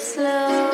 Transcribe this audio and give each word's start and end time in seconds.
slow. 0.00 0.73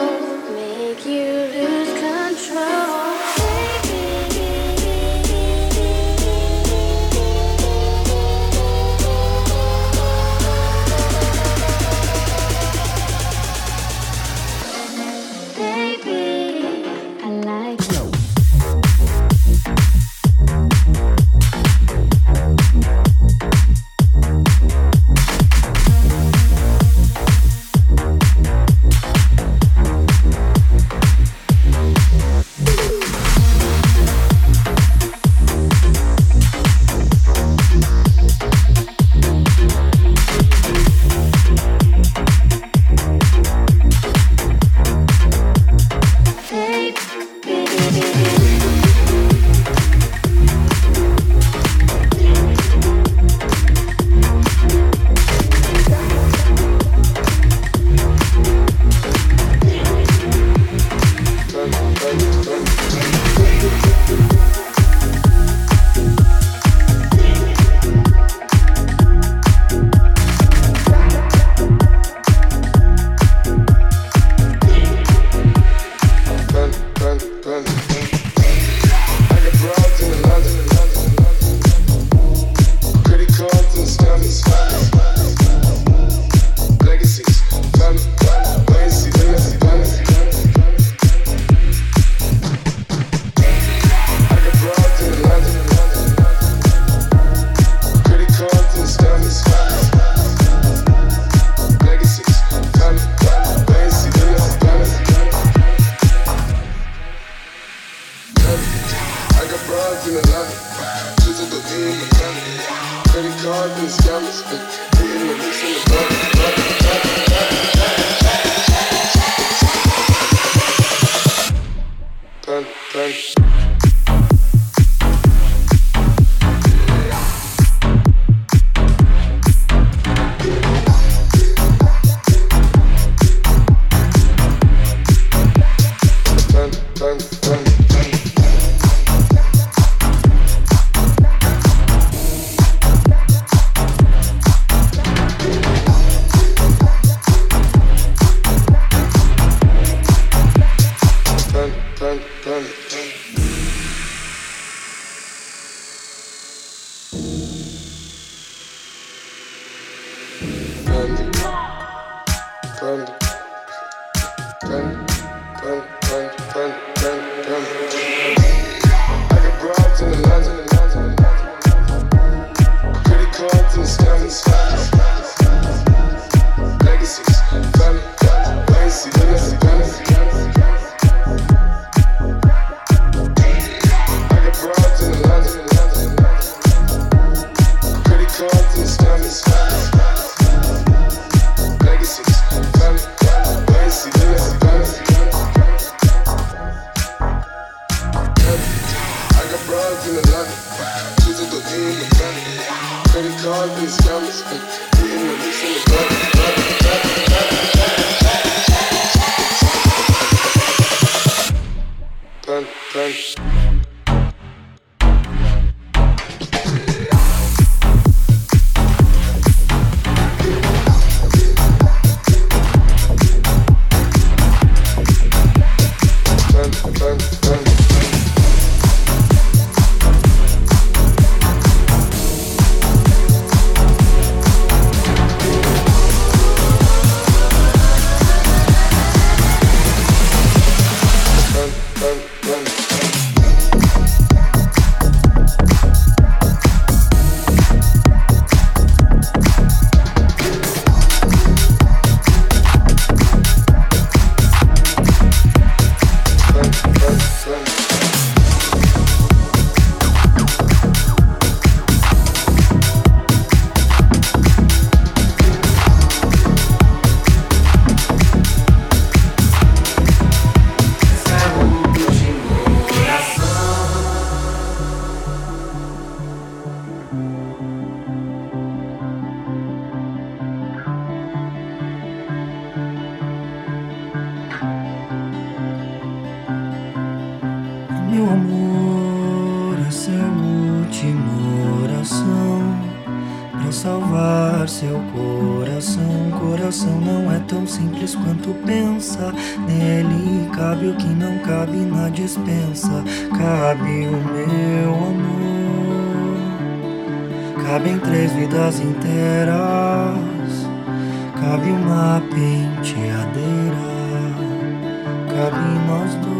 cabe 315.40 315.56
em 315.56 315.78
nós 315.87 316.14
dois. 316.16 316.30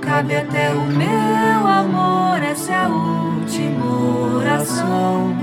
Cabe 0.00 0.36
até 0.36 0.70
o 0.70 0.82
meu 0.82 1.66
amor, 1.66 2.40
essa 2.42 2.72
é 2.72 2.76
a 2.76 2.88
última 2.88 3.84
oração. 4.36 5.36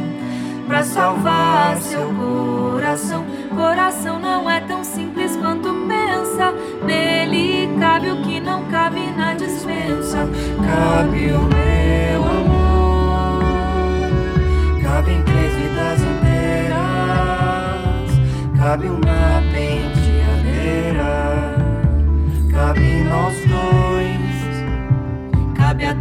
Pra 0.67 0.83
salvar 0.83 1.77
seu 1.77 2.09
coração. 2.13 3.25
Coração 3.55 4.19
não 4.19 4.49
é 4.49 4.61
tão 4.61 4.83
simples 4.83 5.35
quanto 5.35 5.73
pensa. 5.87 6.53
Nele 6.85 7.69
cabe 7.79 8.11
o 8.11 8.21
que 8.21 8.39
não 8.39 8.63
cabe 8.65 8.99
na 9.17 9.33
dispensa. 9.33 10.29
Cabe 10.57 11.31
o 11.31 11.41
meu 11.41 12.23
amor. 12.23 13.41
Cabe 14.83 15.11
em 15.11 15.23
três 15.23 15.53
vidas 15.53 16.01
inteiras. 16.01 16.77
Cabe 18.57 18.87
uma 18.87 19.41
pente 19.53 19.96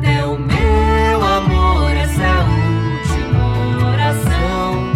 É 0.09 0.25
o 0.25 0.39
meu 0.39 1.25
amor, 1.25 1.91
essa 1.91 2.23
é 2.23 2.31
a 2.31 2.45
última 2.45 3.91
oração 3.91 4.93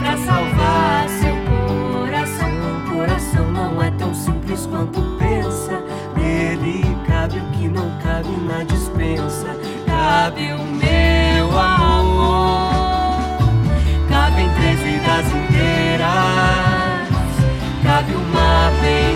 para 0.00 0.16
salvar 0.18 1.08
seu 1.08 1.36
coração. 1.48 2.50
O 2.76 2.90
coração 2.94 3.50
não 3.50 3.82
é 3.82 3.90
tão 3.92 4.14
simples 4.14 4.66
quanto 4.66 5.00
pensa. 5.18 5.82
Nele 6.16 6.84
cabe 7.06 7.38
o 7.38 7.44
que 7.52 7.68
não 7.68 7.90
cabe 8.02 8.28
na 8.46 8.64
dispensa. 8.64 9.56
Cabe 9.86 10.52
o 10.52 10.62
meu 10.62 11.58
amor, 11.58 13.38
cabe 14.08 14.42
em 14.42 14.50
três 14.54 14.78
vidas 14.80 15.26
inteiras, 15.26 16.04
cabe 17.82 18.12
uma 18.14 18.70
bem 18.82 19.13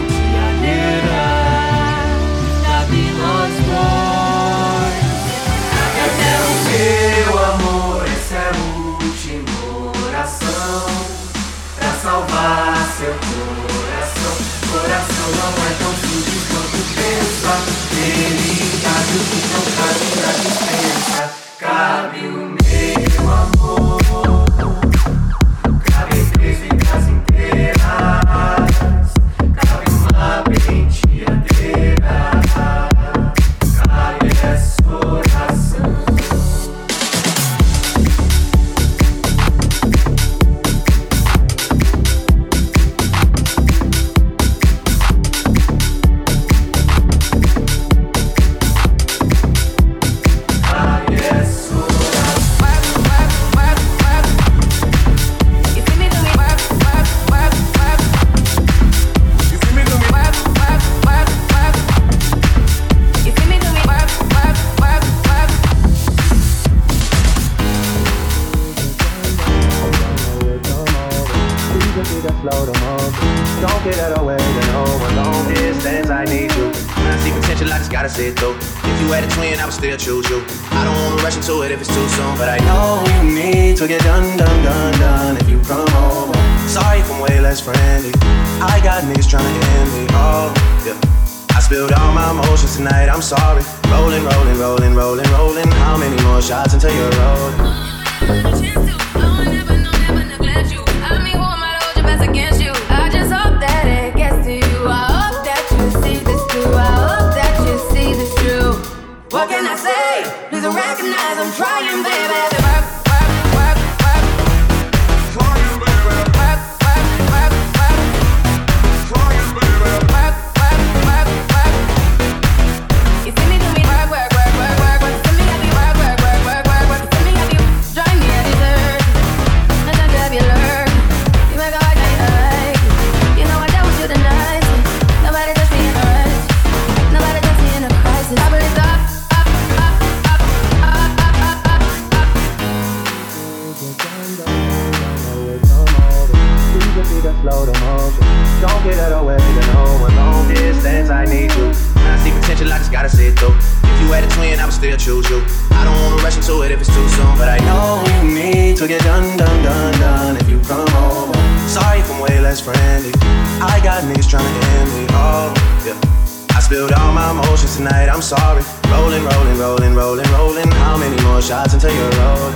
to 156.49 156.62
it 156.62 156.71
if 156.73 156.81
it's 156.81 156.88
too 156.88 157.09
soon. 157.09 157.37
But 157.37 157.49
I 157.49 157.59
know 157.69 158.00
you 158.09 158.21
need 158.33 158.76
to 158.78 158.88
get 158.88 159.02
done, 159.02 159.37
done, 159.37 159.62
done, 159.62 159.93
done 160.00 160.37
if 160.40 160.49
you 160.49 160.59
come 160.61 160.88
home, 160.97 161.33
Sorry 161.69 162.00
if 162.00 162.11
I'm 162.11 162.21
way 162.21 162.40
less 162.40 162.61
friendly. 162.61 163.12
I 163.61 163.78
got 163.85 164.02
niggas 164.09 164.28
trying 164.28 164.49
to 164.49 164.67
end 164.81 164.88
me. 164.97 165.05
Oh, 165.12 165.52
yeah. 165.85 166.57
I 166.57 166.61
spilled 166.61 166.93
all 166.93 167.12
my 167.12 167.31
emotions 167.33 167.76
tonight, 167.76 168.09
I'm 168.09 168.23
sorry. 168.23 168.62
Rolling, 168.88 169.25
rolling, 169.25 169.59
rolling, 169.59 169.95
rolling, 169.95 170.31
rolling. 170.33 170.71
How 170.83 170.97
many 170.97 171.21
more 171.23 171.43
shots 171.43 171.75
until 171.75 171.93
you're 171.93 172.17
rolling? 172.17 172.55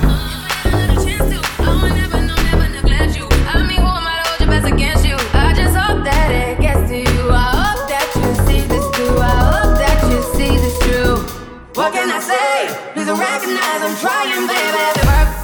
I 0.65 1.89
never, 1.93 2.21
never, 2.23 2.69
never, 2.69 2.89
glad 2.89 3.15
you. 3.15 3.29
I 3.45 3.61
mean, 3.69 3.77
who 3.77 3.93
am 3.99 4.09
I 4.09 4.23
to 4.23 4.29
hold 4.29 4.41
your 4.41 4.49
best 4.49 4.73
against? 4.73 5.02
What 11.75 11.91
can 11.95 12.11
I 12.11 12.21
say? 12.21 12.93
Please 12.93 13.09
recognize 13.09 13.83
I'm 13.83 13.97
trying, 13.97 14.47
baby. 14.47 15.42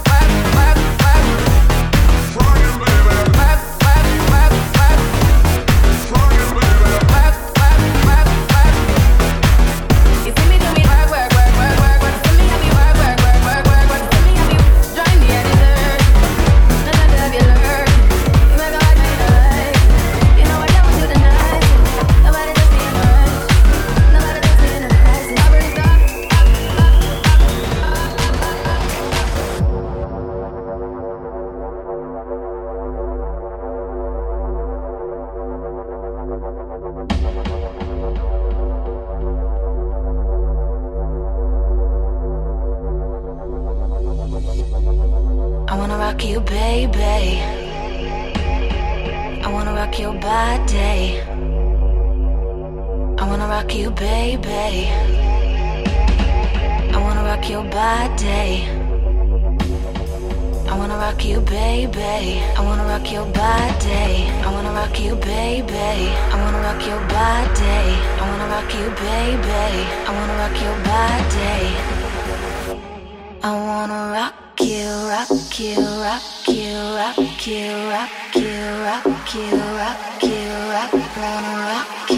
rock 75.96 76.22
you, 76.48 76.76
rock 76.76 77.46
you, 77.46 77.72
rock 77.88 78.34
you, 78.34 78.50
rock 78.84 79.34
you, 79.34 79.34
rock 79.34 79.34
you, 79.34 79.56
rock 79.80 80.22
you, 80.22 80.48
rock 80.70 80.92
you, 80.92 81.00
rock 81.16 82.10
you. 82.10 82.17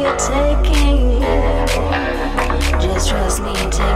you're 0.00 0.16
taking. 0.16 1.20
Just 2.80 3.08
trust 3.08 3.42
me, 3.42 3.54
take 3.70 3.95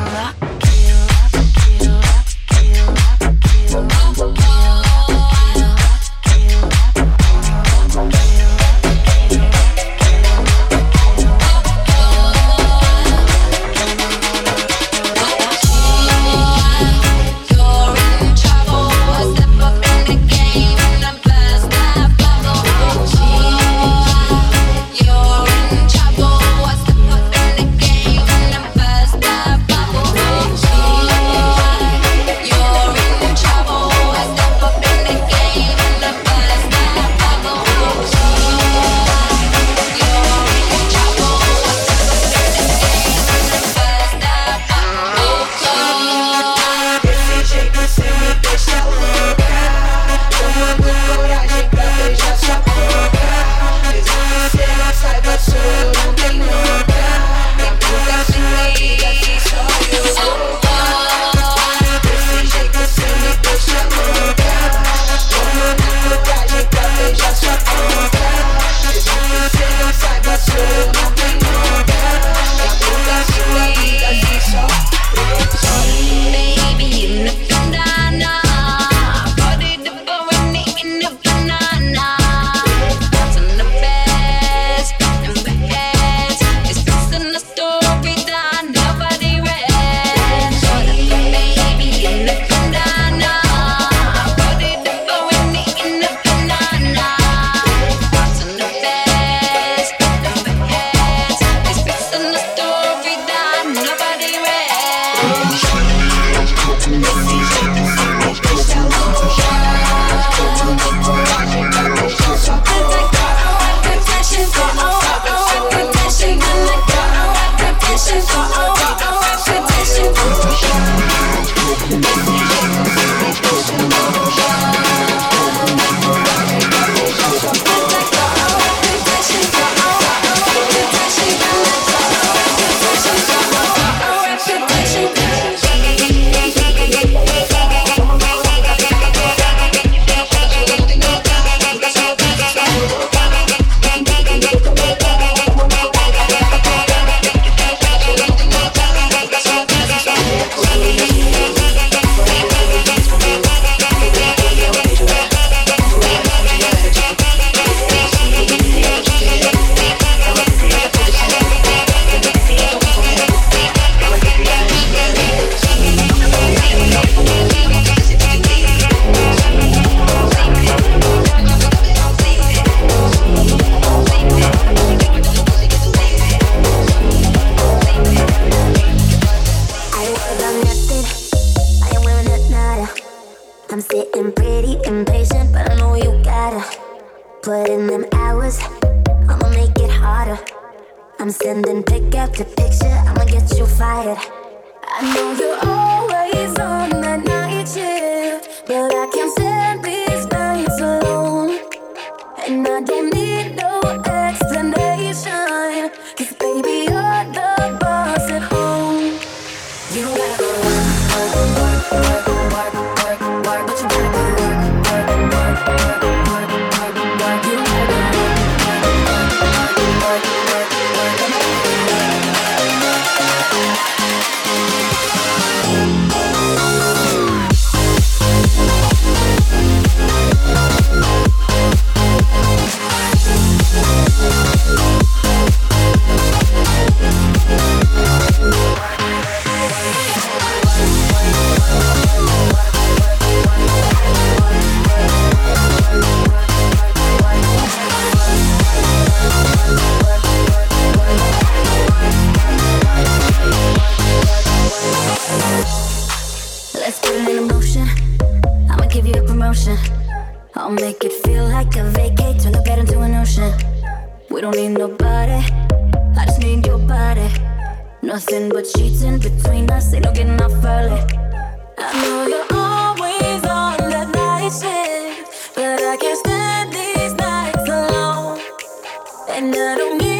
And 279.33 279.55
I 279.55 279.77
don't 279.77 280.10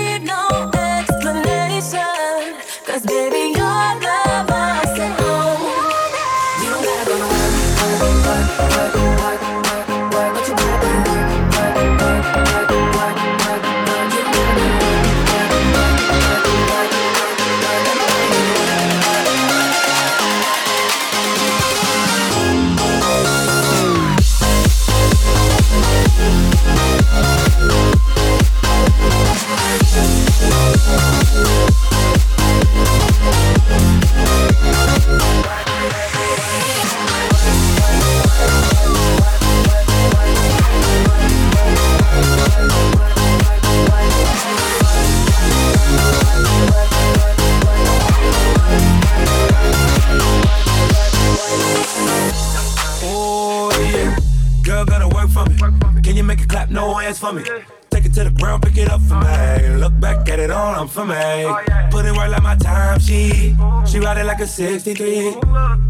63. 64.52 65.38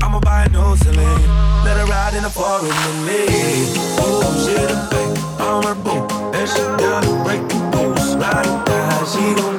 I'ma 0.02 0.20
buy 0.20 0.46
a 0.46 0.50
new 0.50 0.78
Celine. 0.78 1.28
Let 1.66 1.78
her 1.78 1.86
ride 1.88 2.14
in 2.14 2.24
the 2.24 2.30
foreign 2.30 2.66
with 2.66 3.00
me. 3.08 3.26
Oh, 4.00 4.22
she 4.46 4.54
the 4.54 4.78
back 4.92 5.42
on 5.42 5.64
her 5.64 5.76
boom. 5.76 6.08
And 6.36 6.48
she 6.48 6.62
down 6.78 7.04
to 7.04 7.24
break 7.26 7.42
the 7.50 7.58
rules. 7.76 8.16
Ride 8.16 8.46
or 8.46 8.64
die, 8.64 9.06
she 9.12 9.36
gon' 9.36 9.51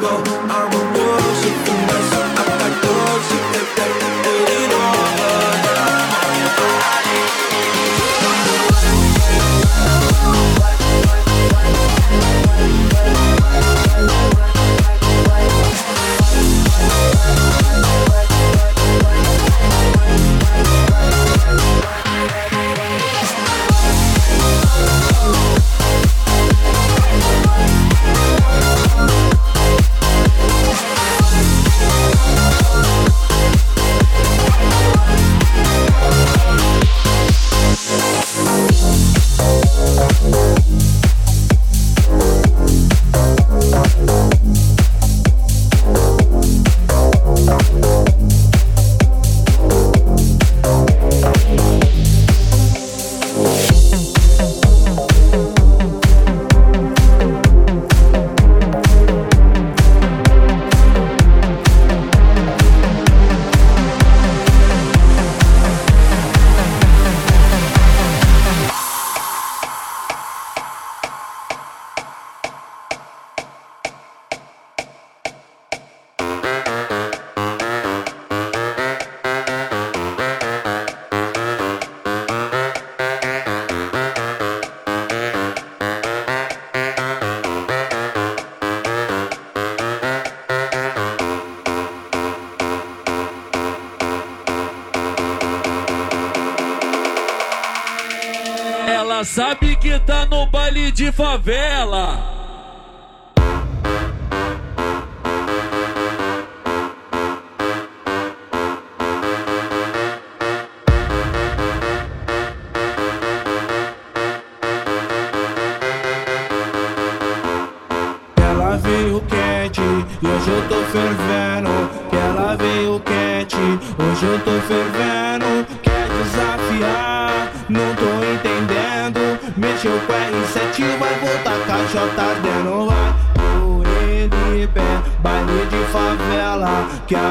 de 100.93 101.11
favela. 101.11 102.22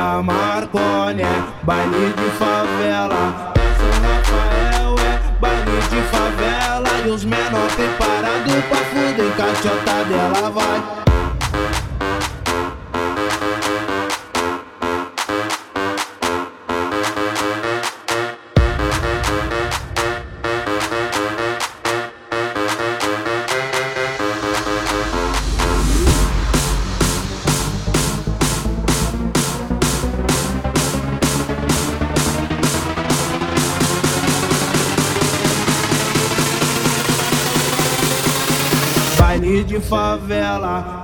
Marconi 0.01 1.21
é 1.21 1.43
baile 1.63 2.13
de 2.17 2.29
favela. 2.37 3.53
São 3.77 3.91
Rafael 4.01 4.95
é 4.97 5.39
baile 5.39 5.79
de 5.89 6.01
favela. 6.09 6.89
E 7.05 7.09
os 7.09 7.23
menor 7.23 7.67
preparados 7.75 8.65
pra 8.67 8.77
fuder 8.77 9.31
caixota 9.37 10.03
dela 10.05 10.49
vai 10.49 11.10
favela 40.59 41.00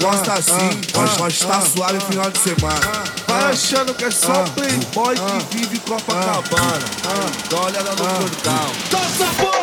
gosta 0.00 0.32
ah, 0.32 0.38
assim, 0.38 0.80
nós, 0.94 1.16
nós 1.18 1.38
tá 1.38 1.60
suave 1.60 2.00
final 2.00 2.30
de 2.30 2.38
ah, 2.38 2.42
semana. 2.42 2.80
Ah, 2.86 3.04
vai 3.26 3.52
achando 3.52 3.94
que 3.94 4.04
é 4.04 4.10
só 4.10 4.44
playboy 4.54 5.14
que 5.50 5.56
vive 5.56 5.78
Copacabana. 5.80 6.78
Dá 7.48 7.56
uma 7.56 7.66
olhada 7.66 7.90
no 7.90 7.96
portal. 7.96 8.72
Dança, 8.90 9.26
porra! 9.36 9.59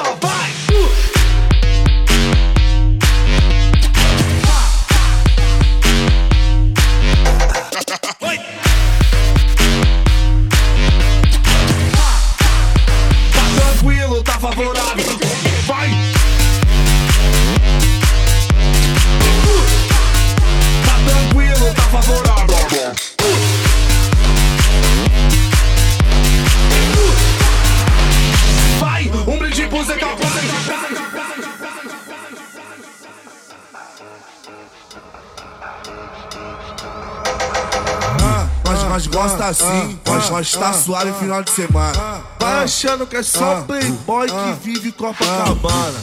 Assim, 39.50 40.00
nós, 40.06 40.30
nós 40.30 40.52
tá 40.52 40.74
suave 40.74 41.14
final 41.14 41.44
de 41.44 41.52
semana. 41.52 42.22
Vai 42.40 42.64
achando 42.64 43.06
que 43.08 43.16
é 43.16 43.24
só 43.24 43.62
playboy 43.62 44.28
que 44.28 44.54
vive 44.64 44.92
Copacabana. 44.92 46.00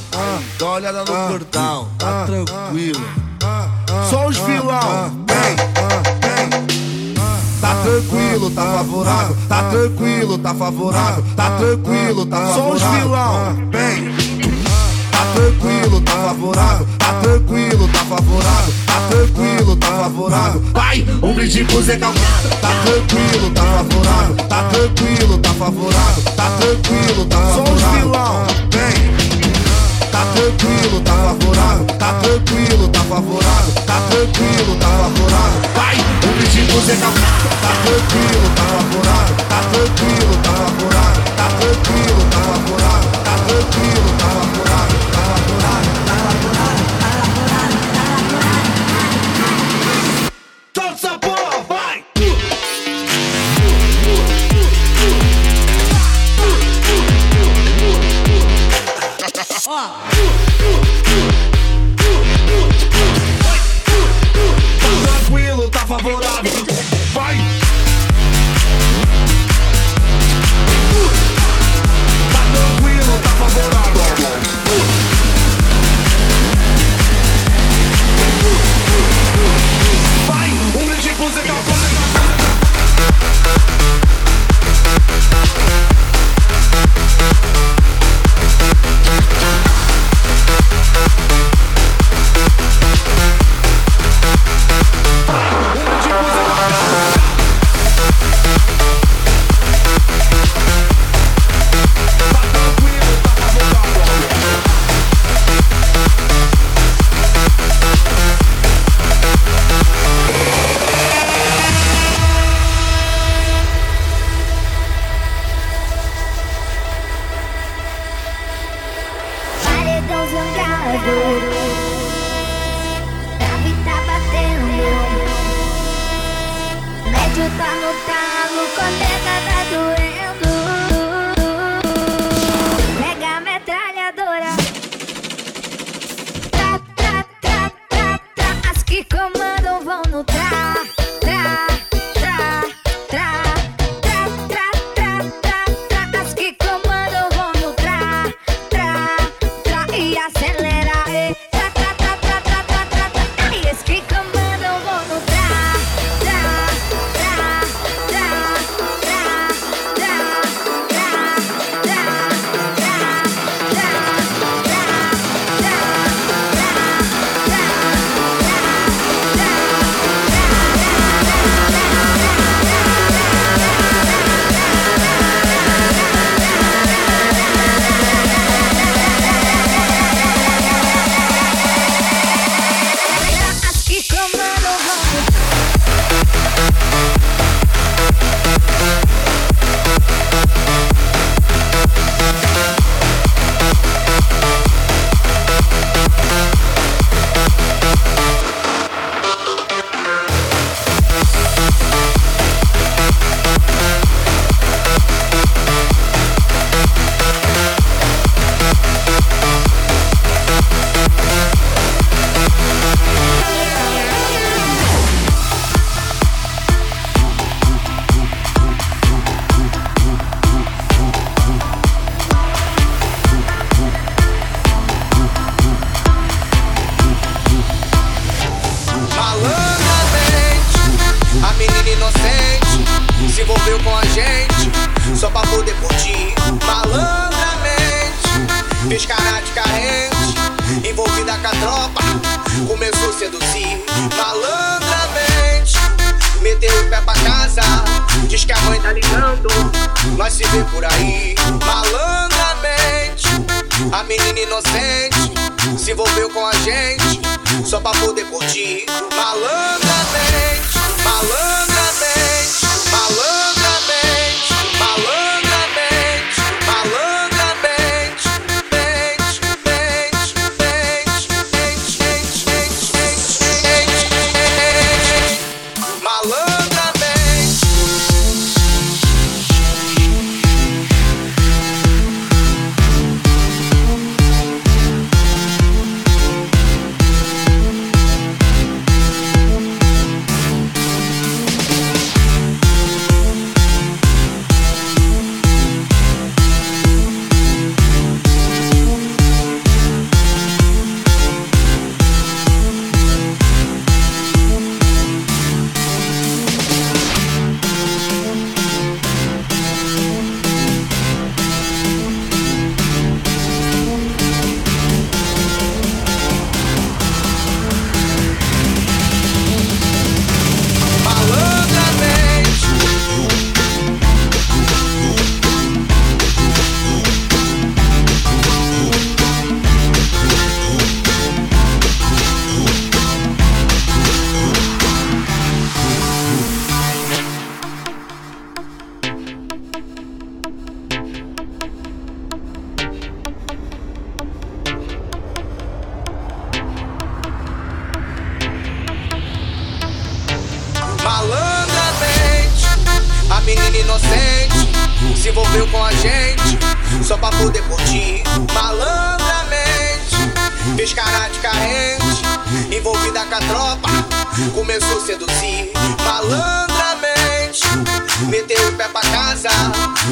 Dá 0.58 0.64
uma 0.64 0.74
olhada 0.74 1.00
no 1.00 1.28
cordão, 1.28 1.88
tá 1.98 2.24
tranquilo. 2.24 3.04
Só 4.10 4.26
os 4.26 4.36
vilão, 4.38 5.24
vem, 5.26 5.56
vem. 6.20 7.14
Tá 7.60 7.74
tranquilo, 7.82 8.50
tá 8.50 8.62
favorável, 8.62 9.36
tá 9.48 9.70
tranquilo, 9.70 10.38
tá 10.38 10.54
favorável, 10.54 11.24
tá 11.36 11.58
tranquilo, 11.58 12.26
tá 12.26 12.36
favorável. 12.36 12.54
Só 12.54 12.72
os 12.72 12.82
vilão, 12.98 13.70
vem. 13.70 14.33
Tá 15.24 15.40
tranquilo, 15.40 16.00
tá 16.02 16.12
favorável, 16.12 16.86
tá 16.98 17.14
tranquilo, 17.14 17.88
tá 17.88 17.98
favorável, 18.00 18.74
tá 18.86 19.00
tranquilo, 19.08 19.76
tá 19.76 19.86
favorável. 19.86 20.62
Vai, 20.74 21.06
um 21.22 21.34
brinde 21.34 21.64
pro 21.64 21.82
Zé 21.82 21.96
Calcada. 21.96 22.48
Tá 22.60 22.68
tranquilo, 22.84 23.50
tá 23.50 23.62
favorável, 23.62 24.34
tá 24.36 24.64
tranquilo, 24.64 25.38
tá 25.38 25.48
favorável, 25.54 26.22
tá 26.36 26.50
tranquilo, 26.50 27.24
tá 27.24 27.36
favorável. 27.38 28.46
Vem. 28.70 29.14
Tá 30.12 30.26
tranquilo, 30.34 31.00
tá 31.00 31.12
favorável, 31.12 31.86
tá 31.86 32.12
tranquilo, 32.20 32.88
tá 32.88 33.00
favorável, 33.00 33.72
tá 33.86 34.00
tranquilo, 34.10 34.76
tá 34.76 34.88
favorável. 34.88 35.60
Vai, 35.74 35.96
um 35.96 36.36
brinde 36.36 36.62
pro 36.70 36.80
Zé 36.82 36.96
Calcada. 36.96 37.48
Tá 37.62 37.72
tranquilo, 37.82 38.50
tá 38.54 38.62
favorável, 38.62 39.36
tá 39.48 39.60
tranquilo, 39.72 40.36
tá 40.44 40.52
favorável, 40.52 41.24
tá 41.34 41.48
tranquilo, 41.48 42.20
tá 42.30 42.40
favorável, 42.40 43.10
tá 43.24 43.38
tranquilo, 43.46 44.14
tá 44.18 44.24
tá 44.24 44.30
favorável, 44.30 45.03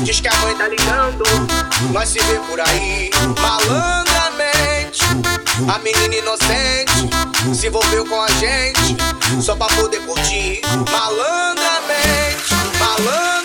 Diz 0.00 0.20
que 0.20 0.28
a 0.28 0.34
mãe 0.38 0.54
tá 0.56 0.66
ligando, 0.66 1.22
nós 1.92 2.08
se 2.08 2.18
vê 2.18 2.38
por 2.48 2.60
aí. 2.60 3.10
Malandramente, 3.40 5.04
a 5.72 5.78
menina 5.78 6.14
inocente 6.16 7.08
se 7.54 7.66
envolveu 7.66 8.04
com 8.06 8.20
a 8.20 8.28
gente 8.28 8.96
só 9.40 9.54
pra 9.54 9.66
poder 9.68 10.00
curtir. 10.00 10.60
Malandramente, 10.90 12.54
malandramente. 12.78 13.41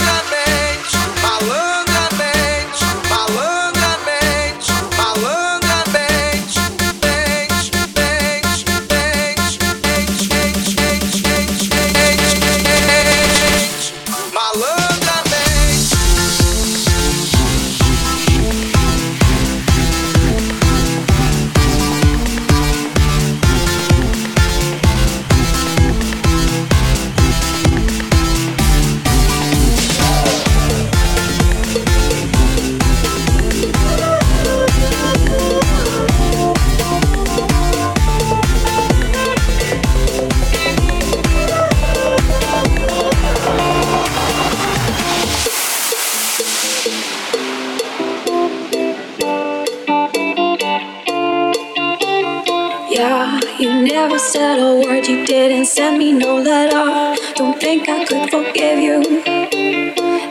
send 55.78 56.00
me 56.00 56.12
no 56.12 56.38
letter. 56.38 57.16
Don't 57.36 57.60
think 57.62 57.88
I 57.88 58.04
could 58.04 58.32
forgive 58.32 58.80
you. 58.80 58.98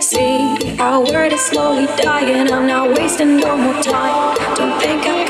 See, 0.01 0.77
our 0.81 1.01
word 1.01 1.33
is 1.33 1.41
slowly 1.41 1.87
dying. 2.03 2.51
I'm 2.53 2.67
not 2.67 2.99
wasting 2.99 3.37
no 3.37 3.57
more 3.57 3.81
time. 3.81 4.37
Don't 4.57 4.81
think 4.83 5.07
I 5.07 5.26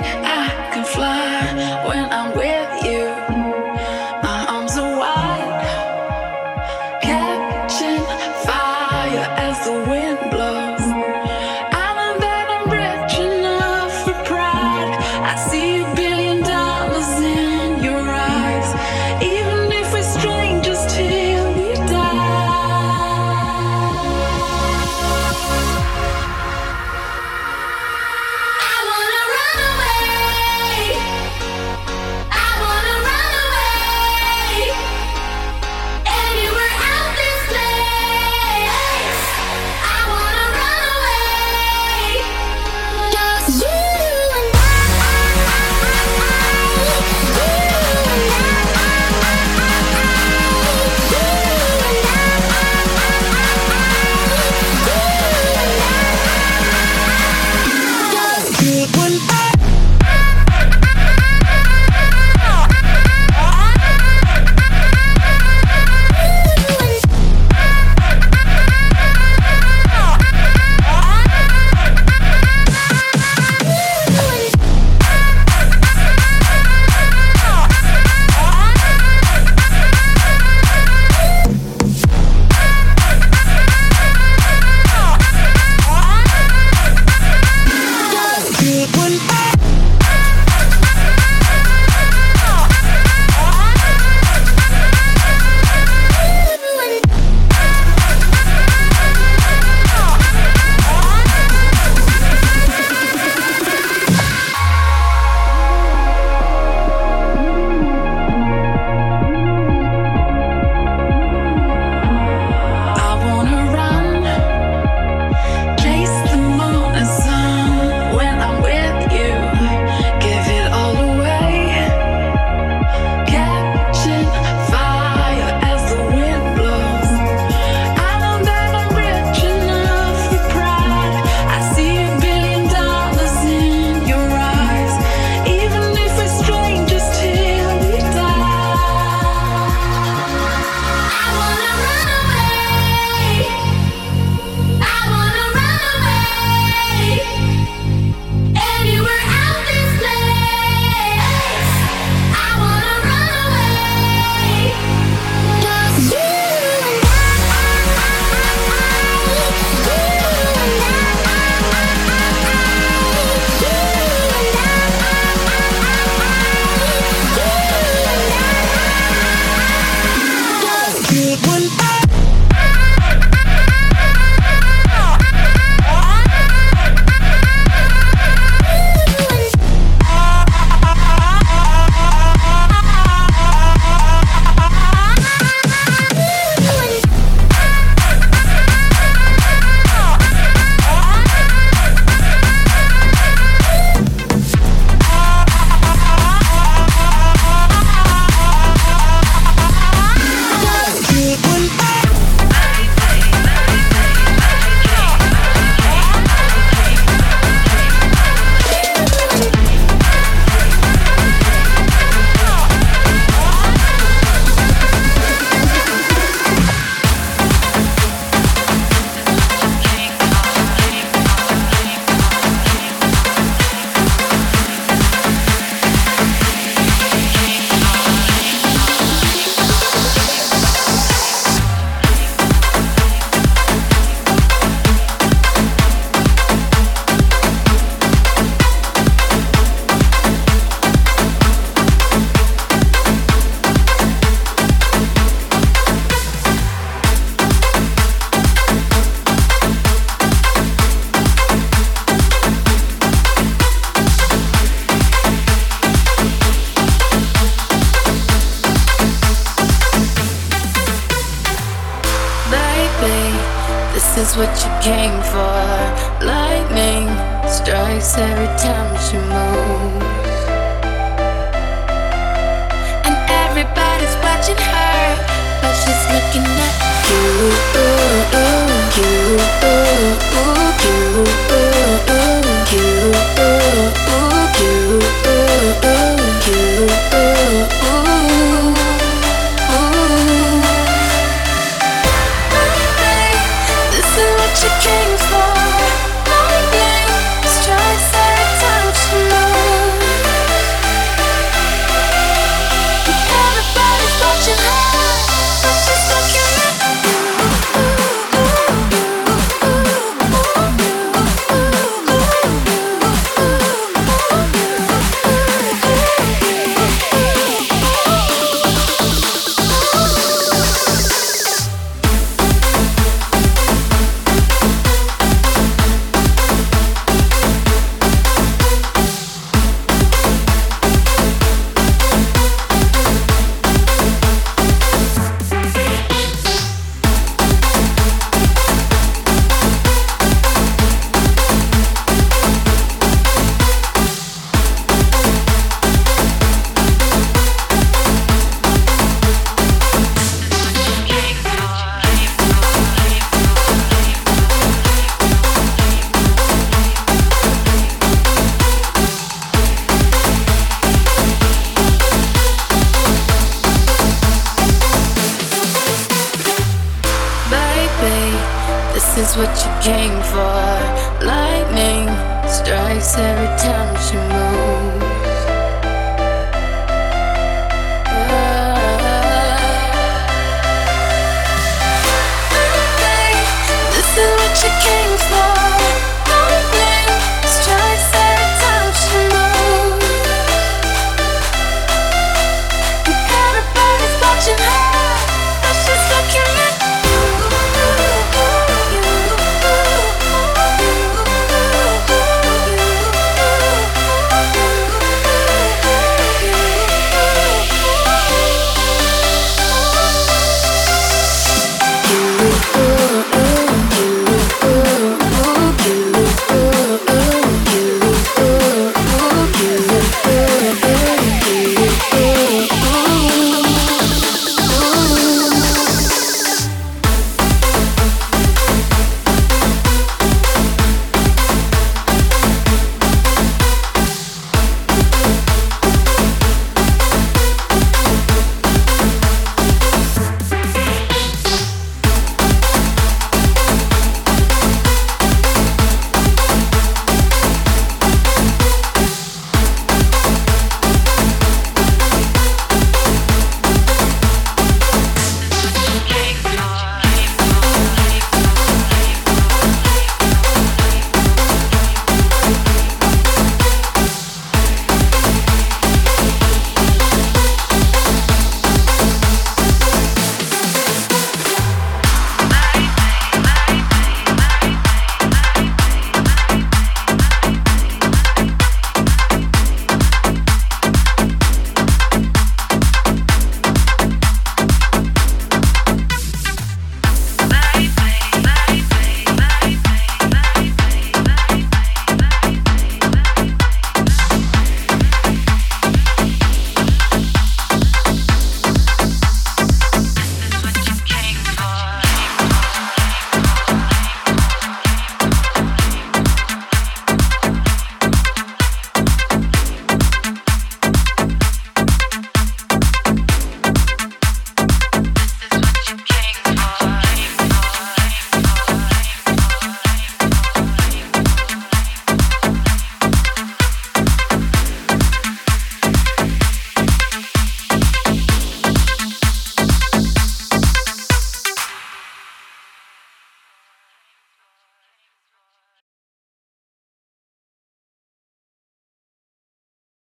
like 0.00 0.25